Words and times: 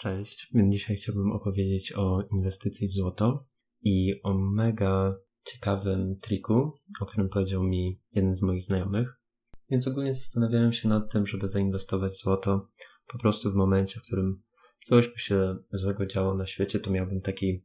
Cześć, 0.00 0.50
dzisiaj 0.68 0.96
chciałbym 0.96 1.32
opowiedzieć 1.32 1.92
o 1.92 2.22
inwestycji 2.32 2.88
w 2.88 2.94
złoto 2.94 3.46
i 3.82 4.20
o 4.22 4.34
mega 4.34 5.14
ciekawym 5.44 6.18
triku, 6.20 6.72
o 7.00 7.06
którym 7.06 7.28
powiedział 7.28 7.62
mi 7.62 8.00
jeden 8.12 8.36
z 8.36 8.42
moich 8.42 8.62
znajomych. 8.62 9.20
Więc 9.70 9.88
ogólnie 9.88 10.12
zastanawiałem 10.12 10.72
się 10.72 10.88
nad 10.88 11.12
tym, 11.12 11.26
żeby 11.26 11.48
zainwestować 11.48 12.12
w 12.12 12.22
złoto 12.22 12.68
po 13.06 13.18
prostu 13.18 13.50
w 13.50 13.54
momencie, 13.54 14.00
w 14.00 14.02
którym 14.02 14.42
coś 14.84 15.08
by 15.08 15.18
się 15.18 15.56
złego 15.72 16.06
działo 16.06 16.34
na 16.34 16.46
świecie, 16.46 16.80
to 16.80 16.90
miałbym 16.90 17.20
taki 17.20 17.64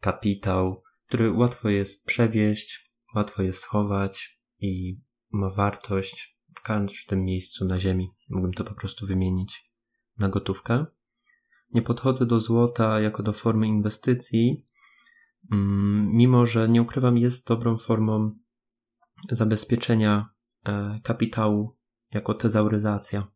kapitał, 0.00 0.82
który 1.06 1.32
łatwo 1.32 1.68
jest 1.68 2.04
przewieźć, 2.04 2.92
łatwo 3.14 3.42
jest 3.42 3.60
schować 3.60 4.40
i 4.60 5.00
ma 5.32 5.50
wartość 5.50 6.38
w 6.56 6.62
każdym 6.62 7.24
miejscu 7.24 7.64
na 7.64 7.78
ziemi. 7.78 8.08
Mógłbym 8.28 8.52
to 8.52 8.64
po 8.64 8.74
prostu 8.74 9.06
wymienić 9.06 9.72
na 10.18 10.28
gotówkę. 10.28 10.86
Nie 11.74 11.82
podchodzę 11.82 12.26
do 12.26 12.40
złota 12.40 13.00
jako 13.00 13.22
do 13.22 13.32
formy 13.32 13.66
inwestycji, 13.66 14.66
mm, 15.52 16.10
mimo 16.12 16.46
że 16.46 16.68
nie 16.68 16.82
ukrywam, 16.82 17.18
jest 17.18 17.46
dobrą 17.46 17.78
formą 17.78 18.38
zabezpieczenia 19.30 20.28
e, 20.64 21.00
kapitału 21.02 21.76
jako 22.12 22.34
tezauryzacja. 22.34 23.26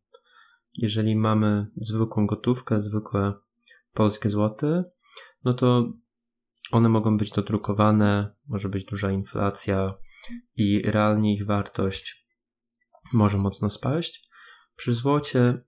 Jeżeli 0.77 1.15
mamy 1.15 1.67
zwykłą 1.75 2.27
gotówkę, 2.27 2.81
zwykłe 2.81 3.33
polskie 3.93 4.29
złoty, 4.29 4.83
no 5.43 5.53
to 5.53 5.93
one 6.71 6.89
mogą 6.89 7.17
być 7.17 7.31
dodrukowane, 7.31 8.35
może 8.47 8.69
być 8.69 8.83
duża 8.83 9.11
inflacja 9.11 9.93
i 10.55 10.81
realnie 10.85 11.33
ich 11.33 11.45
wartość 11.45 12.21
może 13.13 13.37
mocno 13.37 13.69
spaść. 13.69 14.29
Przy 14.75 14.95
złocie 14.95 15.61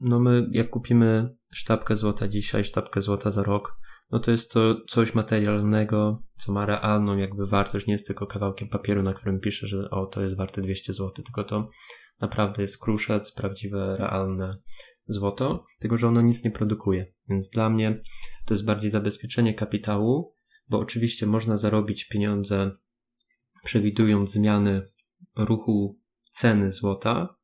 no 0.00 0.20
my 0.20 0.48
jak 0.52 0.70
kupimy 0.70 1.36
sztabkę 1.52 1.96
złota 1.96 2.28
dzisiaj, 2.28 2.64
sztabkę 2.64 3.02
złota 3.02 3.30
za 3.30 3.42
rok, 3.42 3.80
no 4.10 4.18
to 4.18 4.30
jest 4.30 4.52
to 4.52 4.76
coś 4.88 5.14
materialnego, 5.14 6.22
co 6.34 6.52
ma 6.52 6.66
realną 6.66 7.16
jakby 7.16 7.46
wartość, 7.46 7.86
nie 7.86 7.92
jest 7.92 8.06
tylko 8.06 8.26
kawałkiem 8.26 8.68
papieru, 8.68 9.02
na 9.02 9.14
którym 9.14 9.40
pisze, 9.40 9.66
że 9.66 9.90
o, 9.90 10.06
to 10.06 10.22
jest 10.22 10.36
warte 10.36 10.62
200 10.62 10.92
zł, 10.92 11.24
tylko 11.24 11.44
to 11.44 11.68
naprawdę 12.20 12.62
jest 12.62 12.78
kruszec, 12.78 13.32
prawdziwe, 13.32 13.96
realne 13.96 14.58
złoto, 15.06 15.64
tylko 15.78 15.96
że 15.96 16.08
ono 16.08 16.20
nic 16.20 16.44
nie 16.44 16.50
produkuje. 16.50 17.06
Więc 17.28 17.50
dla 17.50 17.70
mnie 17.70 18.00
to 18.46 18.54
jest 18.54 18.64
bardziej 18.64 18.90
zabezpieczenie 18.90 19.54
kapitału, 19.54 20.34
bo 20.68 20.78
oczywiście 20.78 21.26
można 21.26 21.56
zarobić 21.56 22.08
pieniądze 22.08 22.70
przewidując 23.64 24.30
zmiany 24.30 24.82
ruchu 25.36 25.98
ceny 26.30 26.72
złota, 26.72 27.36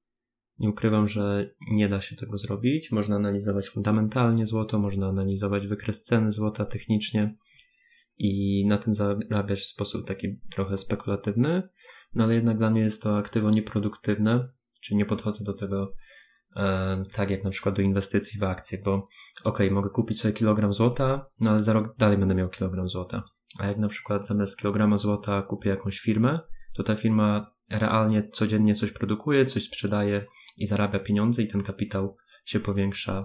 nie 0.59 0.69
ukrywam, 0.69 1.09
że 1.09 1.51
nie 1.71 1.89
da 1.89 2.01
się 2.01 2.17
tego 2.17 2.39
zrobić. 2.39 2.93
Można 2.93 3.17
analizować 3.17 3.69
fundamentalnie 3.69 4.47
złoto, 4.47 4.79
można 4.79 5.09
analizować 5.09 5.67
wykres 5.67 6.03
ceny 6.03 6.33
złota 6.33 6.65
technicznie 6.65 7.37
i 8.19 8.65
na 8.67 8.79
tym 8.79 8.95
zarabiać 8.95 9.61
w 9.61 9.67
sposób 9.67 10.07
taki 10.07 10.41
trochę 10.51 10.79
spekulatywny, 10.79 11.69
no 12.15 12.25
ale 12.25 12.35
jednak 12.35 12.59
dla 12.59 12.71
mnie 12.71 12.81
jest 12.81 13.03
to 13.03 13.17
aktywo 13.17 13.51
nieproduktywne, 13.51 14.49
czyli 14.81 14.97
nie 14.97 15.05
podchodzę 15.05 15.45
do 15.45 15.53
tego 15.53 15.93
e, 16.57 17.03
tak 17.13 17.31
jak 17.31 17.45
na 17.45 17.51
przykład 17.51 17.75
do 17.75 17.83
inwestycji 17.83 18.41
w 18.41 18.45
akcje, 18.45 18.79
bo 18.85 19.09
ok, 19.45 19.59
mogę 19.71 19.91
kupić 19.91 20.21
sobie 20.21 20.35
kilogram 20.35 20.73
złota, 20.73 21.31
no 21.41 21.51
ale 21.51 21.63
za 21.63 21.73
rok 21.73 21.97
dalej 21.99 22.19
będę 22.19 22.35
miał 22.35 22.49
kilogram 22.49 22.89
złota. 22.89 23.23
A 23.59 23.67
jak 23.67 23.79
na 23.79 23.89
przykład 23.89 24.27
zamiast 24.27 24.59
kilograma 24.59 24.97
złota 24.97 25.43
kupię 25.43 25.71
jakąś 25.71 25.99
firmę, 25.99 26.39
to 26.75 26.83
ta 26.83 26.95
firma 26.95 27.57
realnie 27.71 28.29
codziennie 28.29 28.75
coś 28.75 28.93
produkuje, 28.93 29.47
coś 29.47 29.65
sprzedaje 29.65 30.27
i 30.57 30.67
zarabia 30.67 30.99
pieniądze 30.99 31.43
i 31.43 31.49
ten 31.49 31.63
kapitał 31.63 32.17
się 32.45 32.61
powiększa 32.61 33.25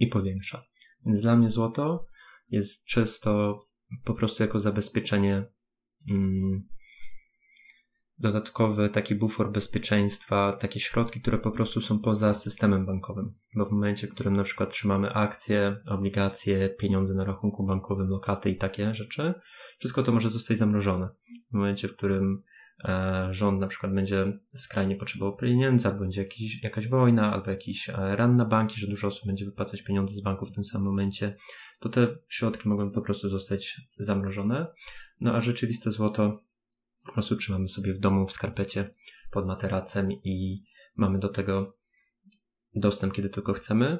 i 0.00 0.06
powiększa. 0.06 0.64
Więc 1.06 1.20
dla 1.20 1.36
mnie 1.36 1.50
złoto 1.50 2.06
jest 2.48 2.86
czysto 2.86 3.60
po 4.04 4.14
prostu 4.14 4.42
jako 4.42 4.60
zabezpieczenie 4.60 5.44
mm, 6.10 6.68
dodatkowy 8.18 8.88
taki 8.88 9.14
bufor 9.14 9.52
bezpieczeństwa, 9.52 10.56
takie 10.60 10.80
środki, 10.80 11.20
które 11.20 11.38
po 11.38 11.50
prostu 11.50 11.80
są 11.80 11.98
poza 11.98 12.34
systemem 12.34 12.86
bankowym. 12.86 13.34
Bo 13.56 13.66
w 13.66 13.72
momencie, 13.72 14.06
w 14.06 14.14
którym 14.14 14.36
na 14.36 14.42
przykład 14.42 14.70
trzymamy 14.70 15.12
akcje, 15.12 15.76
obligacje, 15.88 16.68
pieniądze 16.68 17.14
na 17.14 17.24
rachunku 17.24 17.66
bankowym, 17.66 18.08
lokaty 18.08 18.50
i 18.50 18.56
takie 18.56 18.94
rzeczy, 18.94 19.34
wszystko 19.78 20.02
to 20.02 20.12
może 20.12 20.30
zostać 20.30 20.58
zamrożone. 20.58 21.08
W 21.50 21.54
momencie, 21.54 21.88
w 21.88 21.96
którym 21.96 22.42
rząd 23.30 23.60
na 23.60 23.66
przykład 23.66 23.94
będzie 23.94 24.38
skrajnie 24.54 24.96
potrzebował 24.96 25.36
pieniędzy, 25.36 25.88
albo 25.88 26.00
będzie 26.00 26.22
jakiś, 26.22 26.62
jakaś 26.62 26.88
wojna, 26.88 27.32
albo 27.32 27.50
jakiś 27.50 27.88
e, 27.88 28.16
ran 28.16 28.36
na 28.36 28.44
banki, 28.44 28.80
że 28.80 28.86
dużo 28.86 29.06
osób 29.06 29.26
będzie 29.26 29.44
wypłacać 29.44 29.82
pieniądze 29.82 30.14
z 30.14 30.20
banków 30.20 30.48
w 30.48 30.52
tym 30.52 30.64
samym 30.64 30.86
momencie, 30.86 31.36
to 31.80 31.88
te 31.88 32.16
środki 32.28 32.68
mogą 32.68 32.90
po 32.90 33.02
prostu 33.02 33.28
zostać 33.28 33.80
zamrożone. 33.98 34.66
No 35.20 35.34
a 35.34 35.40
rzeczywiste 35.40 35.90
złoto 35.90 36.44
po 37.06 37.12
prostu 37.12 37.36
trzymamy 37.36 37.68
sobie 37.68 37.92
w 37.92 37.98
domu, 37.98 38.26
w 38.26 38.32
skarpecie, 38.32 38.94
pod 39.30 39.46
materacem 39.46 40.12
i 40.12 40.64
mamy 40.96 41.18
do 41.18 41.28
tego 41.28 41.78
dostęp, 42.74 43.12
kiedy 43.12 43.28
tylko 43.28 43.52
chcemy. 43.52 43.98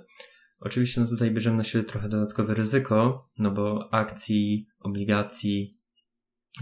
Oczywiście 0.60 1.00
no 1.00 1.06
tutaj 1.06 1.30
bierzemy 1.30 1.56
na 1.56 1.64
siebie 1.64 1.84
trochę 1.84 2.08
dodatkowe 2.08 2.54
ryzyko, 2.54 3.28
no 3.38 3.50
bo 3.50 3.88
akcji, 3.92 4.66
obligacji, 4.80 5.77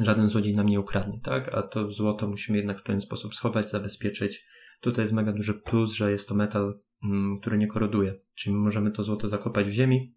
żaden 0.01 0.29
złodziej 0.29 0.55
nam 0.55 0.67
nie 0.67 0.81
ukradnie, 0.81 1.21
tak? 1.21 1.55
A 1.55 1.63
to 1.63 1.91
złoto 1.91 2.29
musimy 2.29 2.59
jednak 2.59 2.81
w 2.81 2.83
pewien 2.83 3.01
sposób 3.01 3.35
schować, 3.35 3.71
zabezpieczyć. 3.71 4.47
Tutaj 4.81 5.03
jest 5.03 5.13
mega 5.13 5.33
duży 5.33 5.55
plus, 5.55 5.93
że 5.93 6.11
jest 6.11 6.29
to 6.29 6.35
metal, 6.35 6.81
mm, 7.05 7.41
który 7.41 7.59
nie 7.59 7.67
koroduje. 7.67 8.15
Czyli 8.35 8.57
możemy 8.57 8.91
to 8.91 9.05
złoto 9.05 9.29
zakopać 9.29 9.67
w 9.67 9.71
ziemi, 9.71 10.17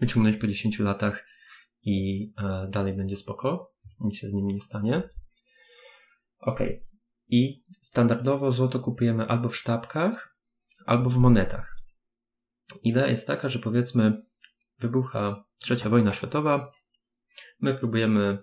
wyciągnąć 0.00 0.36
po 0.36 0.46
10 0.46 0.78
latach 0.78 1.26
i 1.82 2.26
e, 2.38 2.68
dalej 2.70 2.96
będzie 2.96 3.16
spoko. 3.16 3.72
Nic 4.00 4.16
się 4.16 4.28
z 4.28 4.32
nim 4.32 4.46
nie 4.46 4.60
stanie. 4.60 5.02
Ok. 6.38 6.60
I 7.28 7.64
standardowo 7.80 8.52
złoto 8.52 8.80
kupujemy 8.80 9.26
albo 9.26 9.48
w 9.48 9.56
sztabkach, 9.56 10.36
albo 10.86 11.10
w 11.10 11.16
monetach. 11.16 11.76
Idea 12.82 13.06
jest 13.06 13.26
taka, 13.26 13.48
że 13.48 13.58
powiedzmy 13.58 14.22
wybucha 14.78 15.44
trzecia 15.58 15.88
wojna 15.88 16.12
światowa, 16.12 16.72
my 17.60 17.74
próbujemy 17.74 18.38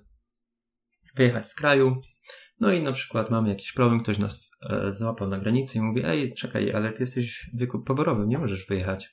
wyjechać 1.20 1.48
z 1.48 1.56
kraju. 1.56 2.02
No 2.60 2.74
i 2.74 2.82
na 2.82 2.92
przykład 2.92 3.30
mamy 3.30 3.50
jakiś 3.50 3.74
problem, 3.74 4.04
ktoś 4.04 4.18
nas 4.18 4.52
e, 4.70 4.92
złapał 4.92 5.28
na 5.28 5.40
granicy 5.40 5.78
i 5.78 5.82
mówi, 5.82 6.02
ej, 6.06 6.34
czekaj, 6.34 6.74
ale 6.74 6.94
ty 6.94 7.04
jesteś 7.04 7.50
w 7.54 7.60
wieku 7.60 7.80
poborowym, 7.80 8.30
nie 8.30 8.38
możesz 8.38 8.68
wyjechać. 8.68 9.10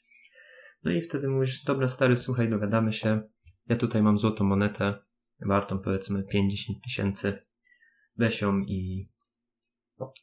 No 0.84 0.92
i 0.92 1.02
wtedy 1.02 1.28
mówisz, 1.28 1.62
dobra 1.62 1.88
stary, 1.88 2.16
słuchaj, 2.16 2.48
dogadamy 2.50 2.92
się, 2.92 3.20
ja 3.68 3.76
tutaj 3.76 4.02
mam 4.02 4.18
złotą 4.18 4.44
monetę, 4.44 4.94
wartą 5.40 5.78
powiedzmy 5.78 6.24
50 6.24 6.84
tysięcy, 6.84 7.38
weź 8.16 8.40
ją 8.40 8.60
i 8.60 9.08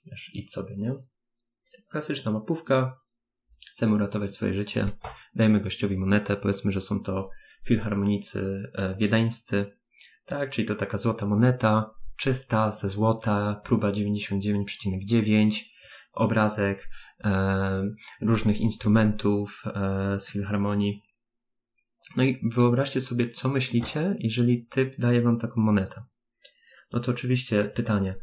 wiesz, 0.06 0.32
idź 0.34 0.52
sobie, 0.52 0.78
nie? 0.78 0.94
Klasyczna 1.90 2.32
mapówka, 2.32 2.96
chcemy 3.72 3.96
uratować 3.96 4.32
swoje 4.32 4.54
życie, 4.54 4.86
dajmy 5.36 5.60
gościowi 5.60 5.98
monetę, 5.98 6.38
powiedzmy, 6.38 6.72
że 6.72 6.82
są 6.82 7.00
to 7.00 7.30
filharmonicy 7.66 8.72
e, 8.76 8.96
wiedeńscy, 8.96 9.78
tak, 10.26 10.50
czyli 10.50 10.68
to 10.68 10.76
taka 10.76 10.98
złota 10.98 11.26
moneta, 11.26 11.94
czysta, 12.18 12.72
ze 12.72 12.90
złota, 12.90 13.62
próba 13.64 13.92
99,9, 13.92 15.64
obrazek 16.14 16.90
e, 17.24 17.84
różnych 18.22 18.62
instrumentów 18.62 19.64
e, 19.66 20.20
z 20.20 20.32
filharmonii. 20.32 21.04
No 22.18 22.24
i 22.24 22.50
wyobraźcie 22.52 23.02
sobie, 23.02 23.30
co 23.30 23.50
myślicie, 23.50 24.16
jeżeli 24.20 24.66
typ 24.66 24.98
daje 24.98 25.22
wam 25.22 25.40
taką 25.40 25.62
monetę. 25.62 26.04
No 26.94 27.00
to 27.00 27.12
oczywiście 27.12 27.64
pytanie, 27.64 28.16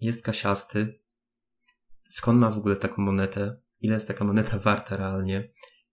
jest 0.00 0.24
kasiasty, 0.24 1.00
skąd 2.08 2.40
ma 2.40 2.50
w 2.50 2.58
ogóle 2.58 2.76
taką 2.76 3.02
monetę, 3.02 3.56
ile 3.80 3.94
jest 3.94 4.08
taka 4.08 4.24
moneta 4.24 4.58
warta 4.58 4.96
realnie 4.96 5.48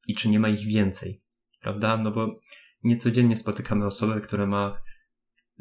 i 0.08 0.16
czy 0.16 0.30
nie 0.30 0.40
ma 0.40 0.50
ich 0.50 0.68
więcej, 0.68 1.24
prawda? 1.62 1.98
No 1.98 2.12
bo 2.12 2.40
niecodziennie 2.84 3.36
spotykamy 3.36 3.86
osobę, 3.86 4.22
która 4.22 4.46
ma 4.46 4.82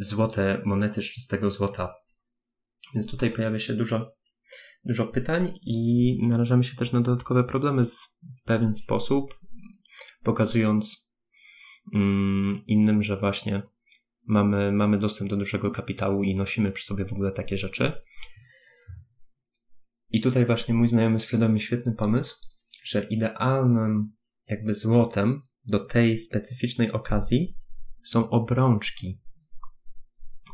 złote 0.01 0.63
monety 0.65 1.03
z 1.03 1.05
czystego 1.05 1.51
złota. 1.51 1.95
Więc 2.95 3.07
tutaj 3.07 3.31
pojawia 3.31 3.59
się 3.59 3.75
dużo, 3.75 4.17
dużo 4.85 5.07
pytań 5.07 5.53
i 5.63 6.19
narażamy 6.27 6.65
się 6.65 6.77
też 6.77 6.93
na 6.93 7.01
dodatkowe 7.01 7.45
problemy 7.45 7.85
w 7.85 8.43
pewien 8.45 8.75
sposób, 8.75 9.39
pokazując 10.23 11.09
mm, 11.95 12.63
innym, 12.67 13.03
że 13.03 13.17
właśnie 13.17 13.63
mamy, 14.27 14.73
mamy 14.73 14.99
dostęp 14.99 15.31
do 15.31 15.37
dużego 15.37 15.71
kapitału 15.71 16.23
i 16.23 16.37
nosimy 16.37 16.73
przy 16.73 16.85
sobie 16.85 17.05
w 17.05 17.13
ogóle 17.13 17.33
takie 17.33 17.57
rzeczy. 17.57 17.93
I 20.11 20.21
tutaj 20.21 20.47
właśnie 20.47 20.75
mój 20.75 20.89
znajomy 20.89 21.21
świadomi 21.21 21.61
świetny 21.61 21.95
pomysł, 21.95 22.37
że 22.85 23.05
idealnym 23.05 24.05
jakby 24.49 24.75
złotem 24.75 25.43
do 25.67 25.85
tej 25.87 26.19
specyficznej 26.19 26.93
okazji 26.93 27.57
są 28.05 28.31
obrączki 28.31 29.21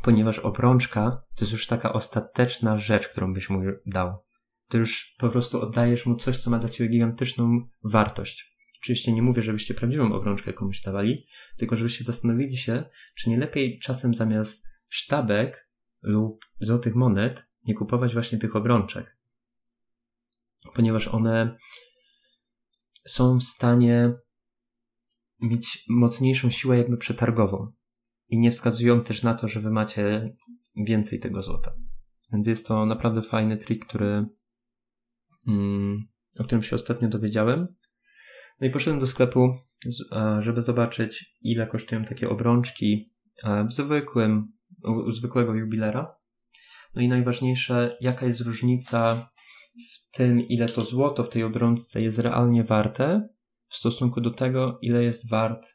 ponieważ 0.06 0.38
obrączka 0.38 1.10
to 1.10 1.44
jest 1.44 1.52
już 1.52 1.66
taka 1.66 1.92
ostateczna 1.92 2.76
rzecz, 2.76 3.08
którą 3.08 3.34
byś 3.34 3.50
mu 3.50 3.60
dał. 3.86 4.24
To 4.68 4.78
już 4.78 5.14
po 5.18 5.28
prostu 5.28 5.60
oddajesz 5.60 6.06
mu 6.06 6.16
coś, 6.16 6.38
co 6.38 6.50
ma 6.50 6.58
dla 6.58 6.68
ciebie 6.68 6.90
gigantyczną 6.90 7.68
wartość. 7.84 8.56
Oczywiście 8.78 9.12
nie 9.12 9.22
mówię, 9.22 9.42
żebyście 9.42 9.74
prawdziwą 9.74 10.12
obrączkę 10.12 10.52
komuś 10.52 10.80
dawali, 10.80 11.24
tylko 11.56 11.76
żebyście 11.76 12.04
zastanowili 12.04 12.56
się, 12.56 12.84
czy 13.14 13.30
nie 13.30 13.36
lepiej 13.36 13.78
czasem 13.78 14.14
zamiast 14.14 14.66
sztabek 14.88 15.70
lub 16.02 16.44
złotych 16.60 16.94
monet 16.94 17.46
nie 17.64 17.74
kupować 17.74 18.12
właśnie 18.12 18.38
tych 18.38 18.56
obrączek. 18.56 19.16
Ponieważ 20.74 21.08
one 21.08 21.56
są 23.06 23.38
w 23.38 23.42
stanie 23.42 24.12
mieć 25.40 25.84
mocniejszą 25.88 26.50
siłę 26.50 26.78
jakby 26.78 26.96
przetargową 26.96 27.72
i 28.28 28.38
nie 28.38 28.50
wskazują 28.50 29.00
też 29.00 29.22
na 29.22 29.34
to, 29.34 29.48
że 29.48 29.60
wy 29.60 29.70
macie 29.70 30.34
więcej 30.76 31.20
tego 31.20 31.42
złota. 31.42 31.72
Więc 32.32 32.46
jest 32.46 32.66
to 32.66 32.86
naprawdę 32.86 33.22
fajny 33.22 33.56
trik, 33.56 33.86
który, 33.86 34.22
mm, 35.48 36.08
o 36.38 36.44
którym 36.44 36.62
się 36.62 36.76
ostatnio 36.76 37.08
dowiedziałem. 37.08 37.66
No 38.60 38.66
i 38.66 38.70
poszedłem 38.70 39.00
do 39.00 39.06
sklepu, 39.06 39.54
żeby 40.38 40.62
zobaczyć, 40.62 41.36
ile 41.40 41.66
kosztują 41.66 42.04
takie 42.04 42.28
obrączki 42.28 43.12
w 43.68 43.72
zwykłym, 43.72 44.52
u 44.84 45.10
zwykłego 45.10 45.54
jubilera. 45.54 46.16
No 46.94 47.02
i 47.02 47.08
najważniejsze, 47.08 47.96
jaka 48.00 48.26
jest 48.26 48.40
różnica 48.40 49.30
w 49.92 50.16
tym, 50.16 50.40
ile 50.40 50.66
to 50.66 50.80
złoto 50.80 51.24
w 51.24 51.28
tej 51.28 51.42
obrączce 51.42 52.02
jest 52.02 52.18
realnie 52.18 52.64
warte 52.64 53.28
w 53.68 53.74
stosunku 53.74 54.20
do 54.20 54.30
tego, 54.30 54.78
ile 54.82 55.04
jest 55.04 55.30
wart, 55.30 55.66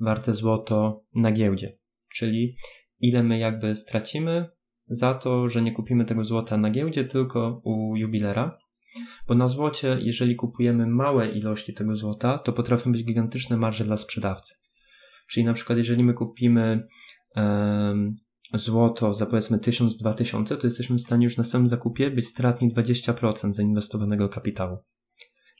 warte 0.00 0.32
złoto 0.32 1.04
na 1.14 1.32
giełdzie. 1.32 1.78
Czyli 2.14 2.56
ile 3.00 3.22
my 3.22 3.38
jakby 3.38 3.74
stracimy 3.74 4.44
za 4.86 5.14
to, 5.14 5.48
że 5.48 5.62
nie 5.62 5.72
kupimy 5.72 6.04
tego 6.04 6.24
złota 6.24 6.56
na 6.56 6.70
giełdzie, 6.70 7.04
tylko 7.04 7.60
u 7.64 7.96
jubilera. 7.96 8.58
Bo 9.28 9.34
na 9.34 9.48
złocie, 9.48 9.98
jeżeli 10.00 10.36
kupujemy 10.36 10.86
małe 10.86 11.28
ilości 11.28 11.74
tego 11.74 11.96
złota, 11.96 12.38
to 12.38 12.52
potrafią 12.52 12.92
być 12.92 13.04
gigantyczne 13.04 13.56
marże 13.56 13.84
dla 13.84 13.96
sprzedawcy. 13.96 14.54
Czyli 15.28 15.46
na 15.46 15.52
przykład, 15.52 15.78
jeżeli 15.78 16.04
my 16.04 16.14
kupimy 16.14 16.88
um, 17.36 18.16
złoto 18.54 19.12
za 19.14 19.26
powiedzmy 19.26 19.58
1000-2000, 19.58 20.56
to 20.56 20.66
jesteśmy 20.66 20.96
w 20.96 21.00
stanie 21.00 21.24
już 21.24 21.36
na 21.36 21.44
samym 21.44 21.68
zakupie 21.68 22.10
być 22.10 22.26
stratni 22.26 22.74
20% 22.74 23.52
zainwestowanego 23.52 24.28
kapitału. 24.28 24.78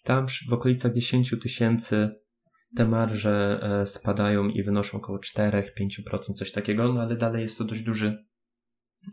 Tam 0.03 0.27
w 0.49 0.53
okolicach 0.53 0.95
10 0.95 1.35
tysięcy 1.43 2.11
te 2.77 2.89
marże 2.89 3.61
e, 3.63 3.87
spadają 3.87 4.49
i 4.49 4.63
wynoszą 4.63 4.99
około 4.99 5.19
4-5%, 5.19 5.63
coś 6.35 6.53
takiego, 6.53 6.93
no 6.93 7.03
ale 7.03 7.17
dalej 7.17 7.43
jest 7.43 7.59
to 7.59 7.65
dość 7.65 7.83
duży, 7.83 8.25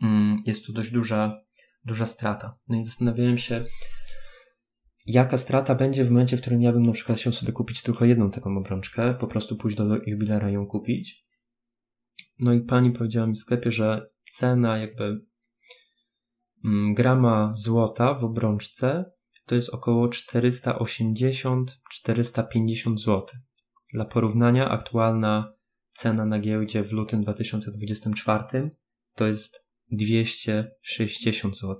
mm, 0.02 0.42
jest 0.46 0.66
to 0.66 0.72
dość 0.72 0.90
duża, 0.90 1.40
duża 1.84 2.06
strata. 2.06 2.58
No 2.68 2.78
i 2.78 2.84
zastanawiałem 2.84 3.38
się, 3.38 3.64
jaka 5.06 5.38
strata 5.38 5.74
będzie 5.74 6.04
w 6.04 6.10
momencie, 6.10 6.36
w 6.36 6.40
którym 6.40 6.62
ja 6.62 6.72
bym 6.72 6.86
na 6.86 6.92
przykład 6.92 7.18
chciał 7.18 7.32
sobie 7.32 7.52
kupić 7.52 7.82
tylko 7.82 8.04
jedną 8.04 8.30
taką 8.30 8.58
obrączkę, 8.58 9.14
po 9.14 9.26
prostu 9.26 9.56
pójść 9.56 9.76
do 9.76 9.96
jubilera 10.06 10.50
i 10.50 10.52
ją 10.52 10.66
kupić. 10.66 11.22
No 12.38 12.52
i 12.52 12.60
pani 12.60 12.90
powiedziała 12.90 13.26
mi 13.26 13.34
w 13.34 13.38
sklepie, 13.38 13.70
że 13.70 14.10
cena 14.24 14.78
jakby 14.78 15.20
mm, 16.64 16.94
grama 16.94 17.52
złota 17.54 18.14
w 18.14 18.24
obrączce 18.24 19.04
to 19.46 19.54
jest 19.54 19.68
około 19.68 20.08
480-450 20.08 22.96
zł. 22.96 23.26
Dla 23.92 24.04
porównania, 24.04 24.68
aktualna 24.68 25.54
cena 25.92 26.24
na 26.24 26.38
giełdzie 26.38 26.82
w 26.82 26.92
lutym 26.92 27.22
2024 27.22 28.70
to 29.14 29.26
jest 29.26 29.66
260 29.90 31.56
zł. 31.56 31.78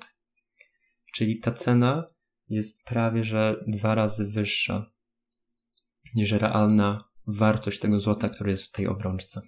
Czyli 1.14 1.38
ta 1.38 1.52
cena 1.52 2.06
jest 2.48 2.84
prawie 2.84 3.24
że 3.24 3.64
dwa 3.66 3.94
razy 3.94 4.26
wyższa 4.26 4.92
niż 6.14 6.32
realna 6.32 7.04
wartość 7.26 7.78
tego 7.78 8.00
złota, 8.00 8.28
który 8.28 8.50
jest 8.50 8.64
w 8.64 8.72
tej 8.72 8.86
obrączce. 8.86 9.40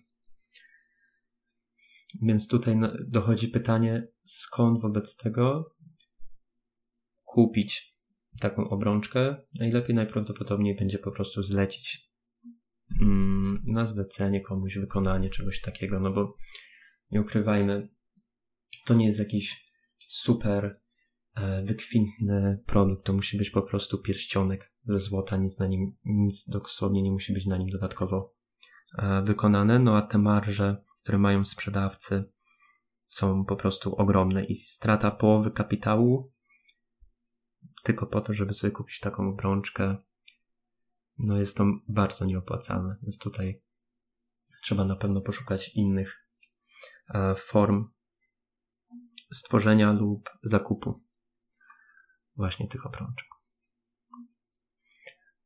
Więc 2.22 2.48
tutaj 2.48 2.76
dochodzi 3.08 3.48
pytanie, 3.48 4.08
skąd 4.24 4.80
wobec 4.80 5.16
tego 5.16 5.74
kupić 7.24 7.96
taką 8.40 8.68
obrączkę? 8.68 9.36
Najlepiej 9.54 9.94
najprawdopodobniej 9.94 10.76
będzie 10.76 10.98
po 10.98 11.12
prostu 11.12 11.42
zlecić 11.42 12.11
mm, 13.02 13.62
na 13.66 13.86
zlecenie 13.86 14.40
komuś 14.40 14.78
wykonanie 14.78 15.30
czegoś 15.30 15.60
takiego, 15.60 16.00
no 16.00 16.12
bo 16.12 16.34
nie 17.10 17.20
ukrywajmy, 17.20 17.88
to 18.86 18.94
nie 18.94 19.06
jest 19.06 19.18
jakiś 19.18 19.64
super 20.08 20.80
e, 21.34 21.62
wykwintny 21.62 22.62
produkt, 22.66 23.06
to 23.06 23.12
musi 23.12 23.38
być 23.38 23.50
po 23.50 23.62
prostu 23.62 24.02
pierścionek 24.02 24.72
ze 24.84 25.00
złota, 25.00 25.36
nic 25.36 25.58
na 25.58 25.66
nim, 25.66 25.96
nic 26.04 26.48
dosłownie 26.48 27.02
nie 27.02 27.12
musi 27.12 27.32
być 27.32 27.46
na 27.46 27.56
nim 27.56 27.68
dodatkowo 27.68 28.34
e, 28.98 29.22
wykonane, 29.22 29.78
no 29.78 29.96
a 29.96 30.02
te 30.02 30.18
marże 30.18 30.76
które 31.02 31.18
mają 31.18 31.44
sprzedawcy, 31.44 32.32
są 33.06 33.44
po 33.44 33.56
prostu 33.56 33.94
ogromne 33.94 34.44
i 34.44 34.54
strata 34.54 35.10
połowy 35.10 35.50
kapitału 35.50 36.32
tylko 37.82 38.06
po 38.06 38.20
to, 38.20 38.32
żeby 38.32 38.54
sobie 38.54 38.70
kupić 38.70 39.00
taką 39.00 39.28
obrączkę, 39.28 39.96
no 41.18 41.38
jest 41.38 41.56
to 41.56 41.64
bardzo 41.88 42.24
nieopłacalne. 42.24 42.96
Więc 43.02 43.18
tutaj 43.18 43.62
trzeba 44.62 44.84
na 44.84 44.96
pewno 44.96 45.20
poszukać 45.20 45.70
innych 45.74 46.28
e, 47.14 47.34
form 47.34 47.88
stworzenia 49.32 49.92
lub 49.92 50.30
zakupu 50.42 51.02
właśnie 52.36 52.68
tych 52.68 52.86
obrączek. 52.86 53.28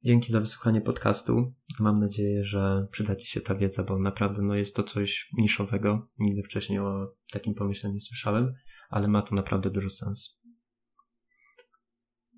Dzięki 0.03 0.33
za 0.33 0.41
wysłuchanie 0.41 0.81
podcastu. 0.81 1.55
Mam 1.81 1.95
nadzieję, 1.95 2.45
że 2.45 2.87
przyda 2.91 3.17
Ci 3.17 3.27
się 3.27 3.41
ta 3.41 3.55
wiedza, 3.55 3.83
bo 3.83 3.99
naprawdę 3.99 4.43
no, 4.43 4.55
jest 4.55 4.77
to 4.77 4.83
coś 4.83 5.31
niszowego. 5.39 6.07
Nigdy 6.19 6.43
wcześniej 6.43 6.79
o 6.79 7.15
takim 7.33 7.55
pomyśle 7.55 7.93
nie 7.93 8.01
słyszałem, 8.01 8.55
ale 8.89 9.09
ma 9.09 9.23
to 9.23 9.35
naprawdę 9.35 9.71
dużo 9.71 9.91
sensu. 9.91 10.31